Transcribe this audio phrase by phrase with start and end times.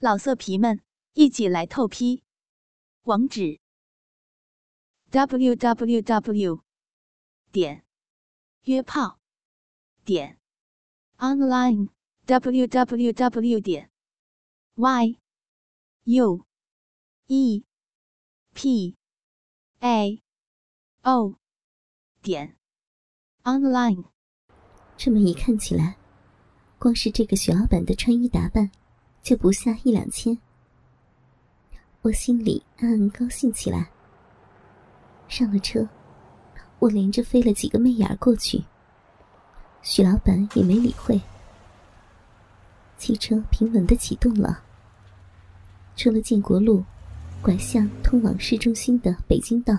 [0.00, 0.80] 老色皮们，
[1.14, 2.22] 一起来透批！
[3.02, 3.58] 网址
[5.10, 6.62] ：w w w
[7.50, 7.84] 点
[8.62, 9.18] 约炮
[10.04, 10.38] 点
[11.16, 11.88] online
[12.26, 13.90] w w w 点
[14.76, 15.18] y
[16.04, 16.46] u
[17.26, 17.64] e
[18.54, 18.96] p
[19.80, 20.22] a
[21.02, 21.34] o
[22.22, 22.56] 点
[23.42, 24.04] online。
[24.96, 25.98] 这么一看起来，
[26.78, 28.70] 光是这个许老板的穿衣打扮。
[29.22, 30.38] 就不下一两千，
[32.02, 33.90] 我心里暗暗高兴起来。
[35.28, 35.86] 上了车，
[36.78, 38.64] 我连着飞了几个媚眼过去。
[39.82, 41.20] 许老板也没理会。
[42.96, 44.62] 汽车平稳的启动了，
[45.94, 46.82] 出了建国路，
[47.40, 49.78] 拐向通往市中心的北京道。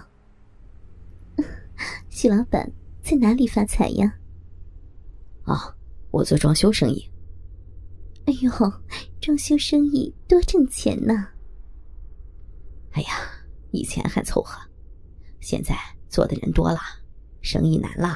[2.10, 2.72] 许老板
[3.02, 4.16] 在哪里发财呀？
[5.44, 5.76] 啊，
[6.12, 7.10] 我做装修生意。
[8.26, 8.52] 哎呦，
[9.22, 11.28] 装修生意多挣钱呢！
[12.92, 13.10] 哎呀，
[13.72, 14.58] 以前还凑合，
[15.42, 15.76] 现在
[16.08, 16.80] 做的人多了，
[17.42, 18.16] 生意难了。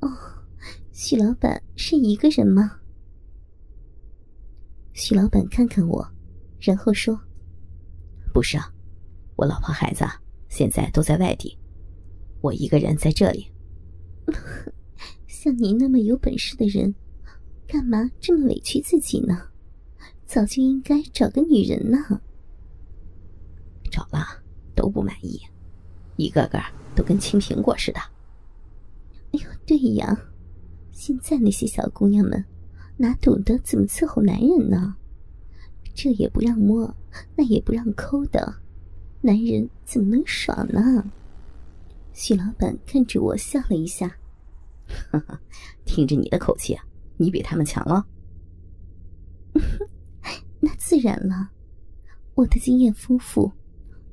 [0.00, 0.08] 哦，
[0.92, 2.78] 许老板是一个人吗？
[4.92, 6.08] 许老板看看我，
[6.60, 7.20] 然后说
[8.32, 8.72] ：“不是啊，
[9.34, 10.04] 我老婆孩子
[10.48, 11.58] 现在都在外地，
[12.40, 13.52] 我一个人在这里。
[15.26, 16.94] ”像你那么有本事的人。
[17.70, 19.46] 干嘛这么委屈自己呢？
[20.28, 22.20] 早就应该找个女人呢。
[23.90, 24.42] 找了
[24.74, 25.40] 都不满意，
[26.16, 26.60] 一个个
[26.94, 27.98] 都跟青苹果似的。
[29.32, 30.20] 哎呦，对呀，
[30.92, 32.44] 现在那些小姑娘们
[32.98, 34.96] 哪懂得怎么伺候男人呢？
[35.94, 36.94] 这也不让摸，
[37.34, 38.56] 那也不让抠的，
[39.22, 41.10] 男人怎么能爽呢？
[42.12, 44.18] 许老板看着我笑了一下，
[45.10, 45.40] 呵呵，
[45.86, 46.84] 听着你的口气啊。
[47.16, 48.06] 你比他们强了，
[50.88, 51.50] 自然了。
[52.34, 53.52] 我的经验丰富，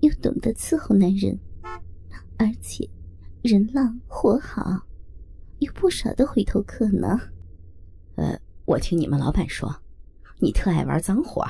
[0.02, 1.40] 又懂得伺候男人，
[2.38, 2.86] 而且
[3.42, 4.85] 人浪活好，
[5.59, 7.18] 有不少的回头客呢。
[8.16, 9.74] 呃，我听你们老板说，
[10.40, 11.47] 你特爱玩脏活。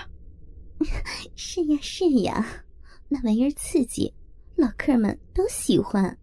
[1.36, 2.46] 是呀是呀，
[3.10, 4.14] 那玩意儿刺激，
[4.56, 6.16] 老客们都喜欢。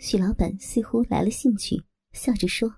[0.00, 1.80] 许老板似乎来了兴趣，
[2.10, 2.68] 笑着说。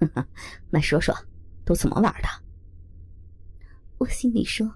[0.68, 1.16] 那说说，
[1.64, 2.45] 都怎么玩的？
[3.98, 4.70] 我心里说，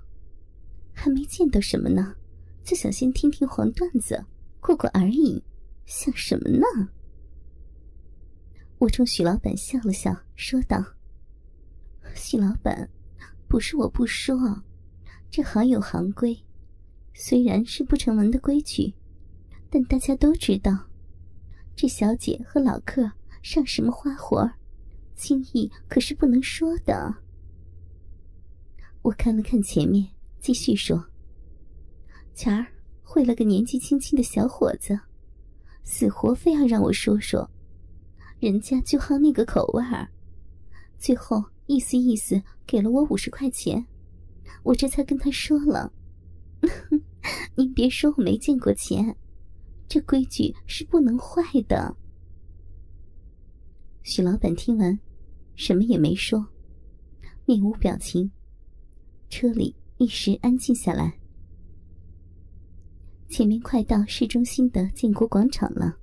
[0.92, 2.14] 还没见到什么呢，
[2.64, 4.25] 就想先听听黄段子，
[4.60, 5.42] 过过而已，
[5.84, 6.64] 想什么呢？
[8.78, 10.82] 我冲许老板笑了笑，说道
[12.16, 12.88] ：“许老板，
[13.47, 14.62] 不是我不说，
[15.30, 16.38] 这行有行规，
[17.12, 18.94] 虽然是不成文的规矩，
[19.69, 20.88] 但大家都知道，
[21.76, 24.50] 这小姐和老客上什么花活。”
[25.14, 27.14] 轻易可是不能说的。
[29.03, 30.06] 我看了看前面，
[30.41, 31.03] 继续说
[32.34, 32.66] ：“前儿
[33.03, 34.99] 会了个年纪轻轻的小伙子，
[35.83, 37.50] 死活非要让我说说，
[38.39, 40.06] 人家就好那个口味儿。
[40.99, 43.87] 最后意思意思给了我五十块钱，
[44.62, 45.93] 我这才跟他说了。
[47.56, 49.16] 您别说我没见过钱，
[49.89, 51.97] 这规矩是不能坏的。”
[54.03, 54.99] 许老板听完。
[55.56, 56.47] 什么也没说，
[57.44, 58.31] 面无表情。
[59.30, 61.14] 车里一时安静下来。
[63.28, 65.96] 前面快到市中心的建国广场了，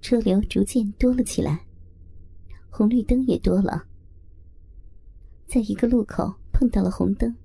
[0.00, 1.66] 车流逐渐多了起来，
[2.70, 3.84] 红绿灯也多了。
[5.46, 7.36] 在一个路口碰到了红灯，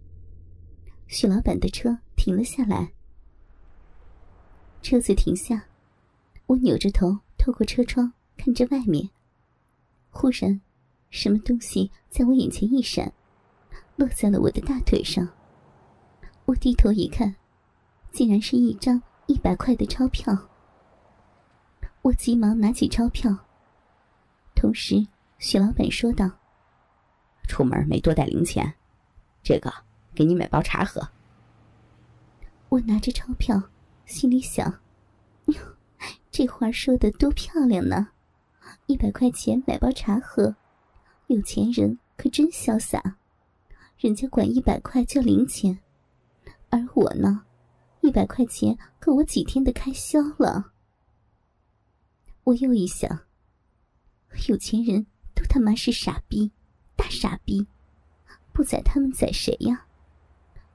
[1.07, 2.93] 许老板的车停了下来。
[4.81, 5.65] 车子停下，
[6.45, 9.09] 我扭着头透过车窗看着外面，
[10.09, 10.61] 忽然。
[11.09, 13.13] 什么东西在我眼前一闪，
[13.95, 15.27] 落在了我的大腿上。
[16.45, 17.35] 我低头一看，
[18.11, 20.49] 竟然是一张一百块的钞票。
[22.01, 23.33] 我急忙拿起钞票，
[24.55, 26.29] 同时许老板说道
[27.47, 28.73] ：“出门没多带零钱，
[29.41, 29.73] 这个
[30.13, 31.09] 给你买包茶喝。”
[32.69, 33.69] 我拿着钞票，
[34.05, 34.81] 心里想
[35.45, 35.55] ：“哟，
[36.29, 38.09] 这话说的多漂亮呢！
[38.87, 40.55] 一百块钱买包茶喝。”
[41.27, 43.15] 有钱人可真潇洒，
[44.03, 45.79] 人家管一百块叫零钱，
[46.69, 47.45] 而我呢，
[48.01, 50.73] 一百块钱够我几天的开销了。
[52.43, 53.21] 我又一想，
[54.49, 56.51] 有钱人都他妈是傻逼，
[56.97, 57.65] 大傻逼，
[58.51, 59.85] 不宰他们宰谁呀？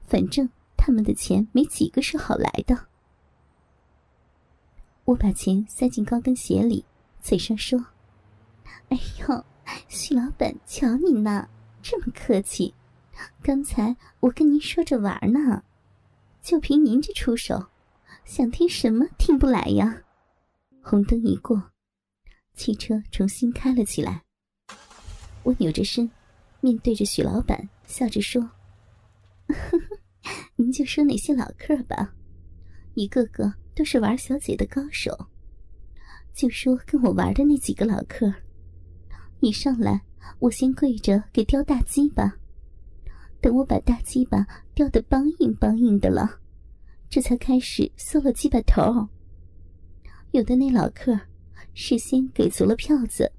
[0.07, 2.87] 反正他们的钱没几个是好来的。
[5.05, 6.83] 我把钱塞进高跟鞋里，
[7.21, 7.79] 嘴上说
[8.89, 9.45] ：“哎呦。”
[9.87, 11.47] 许老板，瞧你呢，
[11.83, 12.73] 这么客气，
[13.41, 15.63] 刚才我跟您说着玩呢，
[16.41, 17.67] 就凭您这出手，
[18.25, 20.03] 想听什么听不来呀？
[20.81, 21.71] 红灯一过，
[22.53, 24.23] 汽车重新开了起来。
[25.43, 26.09] 我扭着身，
[26.61, 28.41] 面对着许老板，笑着说
[29.47, 29.79] ：“呵 呵
[30.55, 32.13] 您就说那些老客吧，
[32.93, 35.17] 一个个都是玩小姐的高手。
[36.33, 38.33] 就说跟我玩的那几个老客，
[39.39, 40.01] 一上来
[40.39, 42.37] 我先跪着给雕大鸡吧，
[43.41, 46.39] 等我把大鸡巴吊得梆硬梆硬的了，
[47.09, 49.07] 这才开始缩了鸡巴头。
[50.31, 51.19] 有的那老客
[51.73, 53.31] 事先给足了票子，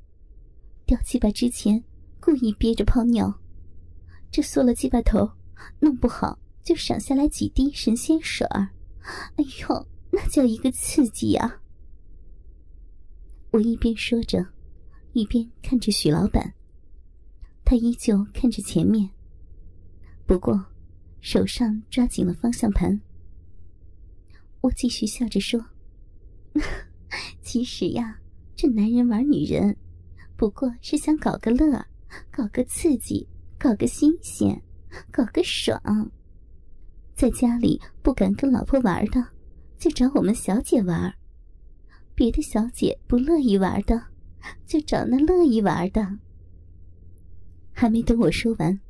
[0.87, 1.83] 叼鸡巴之前。”
[2.23, 3.41] 故意憋着泡尿，
[4.31, 5.31] 这缩了鸡巴头，
[5.79, 8.69] 弄不好就赏下来几滴神仙水儿。
[9.37, 11.63] 哎呦，那叫一个刺激呀！
[13.53, 14.49] 我一边说着，
[15.15, 16.53] 一边看着许老板，
[17.65, 19.09] 他依旧看着前面，
[20.31, 20.65] 不过
[21.21, 23.01] 手上抓紧了方向盘。
[24.61, 25.61] 我继续笑着说
[27.43, 28.21] ：“其实呀，
[28.55, 29.77] 这男人玩女人，
[30.37, 31.85] 不过是想搞个乐。”
[32.31, 33.27] 搞个刺激，
[33.59, 34.63] 搞个新鲜，
[35.11, 35.81] 搞个爽。
[37.17, 39.27] 在家里不敢跟老婆玩的，
[39.79, 41.13] 就找我们小姐玩；
[42.15, 44.01] 别的小姐不乐意玩的，
[44.65, 46.19] 就找那乐意玩的。
[47.73, 48.81] 还没等我说完，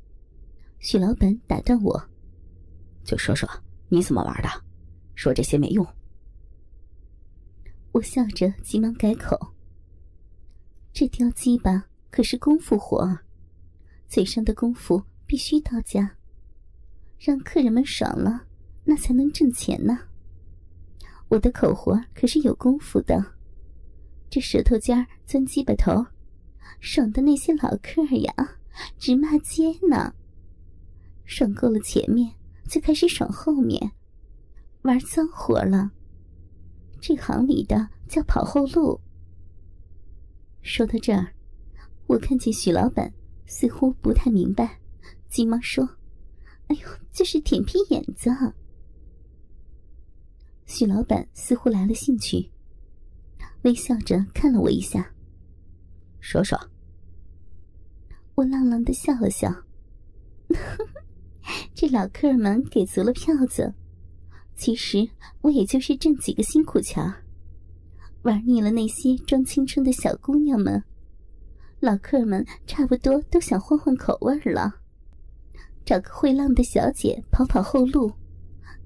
[0.81, 2.11] 许老板打断我
[3.05, 3.49] ：“就说说
[3.89, 4.49] 你怎么玩的，
[5.15, 5.87] 说这些没用。”
[7.93, 9.39] 我笑着急忙改口
[10.93, 13.21] ：“这雕鸡巴。”可是功夫活，
[14.09, 16.17] 嘴上的功夫必须到家，
[17.21, 18.49] 让客人们爽了，
[18.83, 19.97] 那才能挣钱呢。
[21.29, 23.25] 我的口活可是有功夫的，
[24.29, 26.05] 这舌头尖钻鸡巴头，
[26.81, 28.35] 爽的那些老客呀，
[28.99, 30.13] 直骂街呢。
[31.31, 32.35] 爽够了前面，
[32.69, 33.93] 就开始爽后面，
[34.83, 35.93] 玩脏活了。
[37.01, 39.01] 这行里的叫跑后路。
[40.61, 41.33] 说到这儿。
[42.09, 43.15] 我看见许老板
[43.47, 44.81] 似乎不太明白，
[45.29, 45.89] 急忙说
[46.67, 46.83] ：“哎呦，
[47.13, 48.29] 就是舔屁眼子。”
[50.67, 52.51] 许老板似乎来了兴趣，
[53.63, 55.15] 微笑着看了我一下，
[56.19, 56.59] 说说。
[58.35, 59.49] 我浪浪的笑了笑，
[61.91, 63.75] 老客们给足了票子，
[64.57, 65.09] 其实
[65.41, 67.05] 我也就是挣几个辛苦钱
[68.23, 70.83] 玩腻了那些装青春的小姑娘们。
[71.81, 74.71] 老客们差不多都想换换口味了，
[75.85, 78.13] 找个会浪的小姐跑跑后路，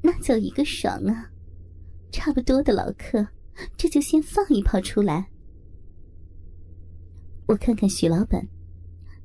[0.01, 1.31] 那叫一个爽啊！
[2.13, 3.27] 差不多的老客，
[3.77, 5.29] 这就先放一炮出来。
[7.47, 8.47] 我看看许老板，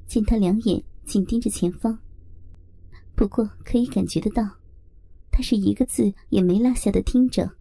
[0.07, 1.99] 见他两眼紧盯着前方，
[3.19, 4.49] 不过可以感觉得到，
[5.29, 7.51] 他是一个字也没落下的听着。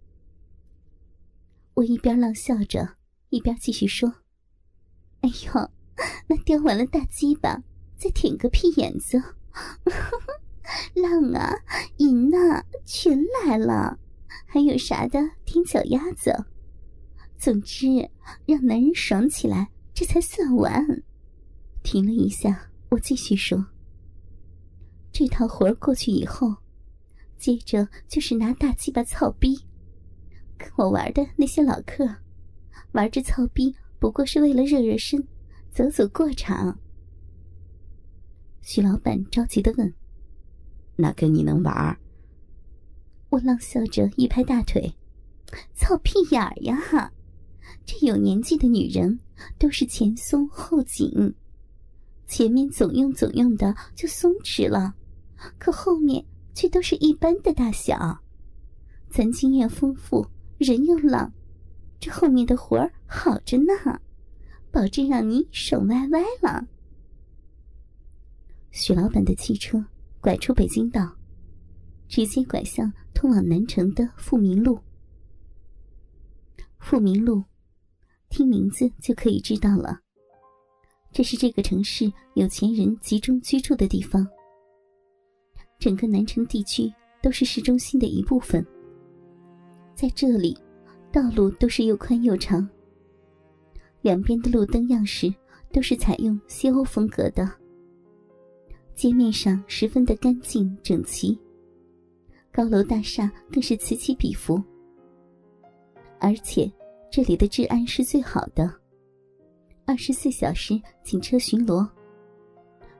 [1.74, 2.94] 我一边浪笑着，
[3.30, 4.08] 一边继续说
[5.22, 5.70] ：“哎呦！”
[6.28, 7.60] 那叼完了大鸡巴，
[7.96, 9.20] 再舔个屁眼子，
[10.94, 11.52] 浪啊，
[11.96, 13.98] 淫啊，全来了，
[14.46, 16.32] 还有啥的舔脚丫子，
[17.36, 17.88] 总之
[18.46, 21.02] 让男人爽起来，这才算完。
[21.82, 23.66] 停了一下，我继续说：
[25.18, 26.54] 这套活儿过去以后，
[27.36, 29.58] 接着就是拿大鸡巴操逼，
[30.56, 32.08] 跟我玩的那些老客，
[32.92, 35.26] 玩着操逼不过是为了热热身。
[35.72, 36.78] 走走过场，
[38.60, 39.92] 徐老板着急的问
[40.94, 41.98] ：“哪跟你能玩？”
[43.30, 44.94] 我浪笑着一拍大腿
[45.74, 47.12] ：“操屁眼儿呀！
[47.84, 49.18] 这有年纪的女人
[49.58, 51.34] 都是前松后紧，
[52.28, 54.94] 前面总用总用的就松弛了，
[55.58, 58.18] 可后面却都是一般的大小。
[59.10, 60.26] 咱经验丰富，
[60.58, 61.32] 人又浪，
[61.98, 64.00] 这后面的活儿好着呢。”
[64.70, 66.68] 保证让你爽歪歪了。
[68.70, 69.82] 许老板的汽车
[70.20, 71.10] 拐出北京道，
[72.06, 74.78] 直接拐向通往南城的富民路。
[76.78, 77.42] 富民路，
[78.28, 80.00] 听名字就可以知道了，
[81.12, 84.28] 这是这个城市有钱人集中居住的地方。
[85.78, 86.92] 整个南城地区
[87.22, 88.64] 都是市中心的一部分，
[89.94, 90.56] 在这里，
[91.12, 92.68] 道路都是又宽又长。
[94.02, 95.32] 两边的路灯样式
[95.72, 97.48] 都是采用西欧风格的，
[98.94, 101.38] 街面上十分的干净整齐，
[102.52, 104.62] 高楼大厦更是此起彼伏。
[106.20, 106.70] 而且
[107.10, 108.72] 这里的治安是最好的，
[109.84, 111.88] 二十四小时警车巡逻，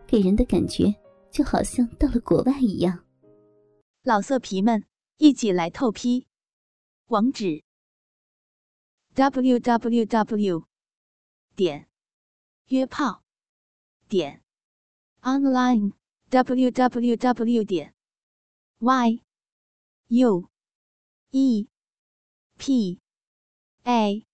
[0.06, 0.94] 给人的感觉
[1.30, 3.04] 就好像到了国外一样。
[4.02, 4.84] 老色皮们，
[5.18, 6.26] 一起来透批！
[7.06, 7.64] 网址
[9.14, 10.66] ：w w w
[11.56, 11.88] 点
[12.66, 13.24] 约炮
[14.08, 14.42] 点
[15.22, 15.92] online
[16.30, 17.94] w w w 点
[18.78, 19.22] y
[20.08, 20.48] u
[21.30, 21.68] e
[22.56, 23.00] p
[23.84, 24.26] a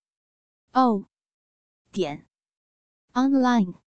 [0.72, 1.08] o
[1.92, 2.26] 点
[3.12, 3.83] online。